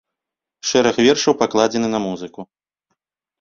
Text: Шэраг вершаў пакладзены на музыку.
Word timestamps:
Шэраг 0.69 0.97
вершаў 1.07 1.33
пакладзены 1.41 1.87
на 1.93 1.99
музыку. 2.07 2.41